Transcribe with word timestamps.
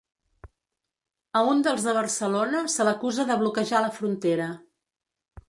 A 1.41 1.43
un 1.51 1.61
dels 1.67 1.85
de 1.89 1.93
Barcelona 1.97 2.63
se 2.77 2.89
l’acusa 2.89 3.27
de 3.33 3.39
bloquejar 3.43 3.85
la 3.87 3.93
frontera. 4.01 4.51